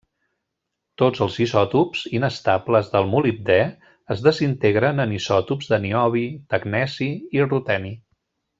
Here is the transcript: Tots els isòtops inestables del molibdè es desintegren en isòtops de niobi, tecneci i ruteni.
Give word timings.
Tots 1.01 1.19
els 1.25 1.35
isòtops 1.45 2.01
inestables 2.19 2.89
del 2.95 3.05
molibdè 3.11 3.59
es 4.15 4.25
desintegren 4.29 5.05
en 5.05 5.15
isòtops 5.21 5.71
de 5.75 5.81
niobi, 5.87 6.25
tecneci 6.57 7.13
i 7.39 7.49
ruteni. 7.53 7.95